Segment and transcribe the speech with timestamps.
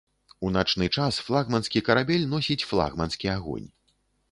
[0.47, 3.71] У начны час флагманскі карабель носіць флагманскі агонь.